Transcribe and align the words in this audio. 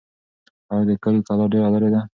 آیا 0.71 0.83
د 0.89 0.91
کلي 1.03 1.19
کلا 1.27 1.45
ډېر 1.53 1.65
لرې 1.73 1.89
ده؟ 1.93 2.01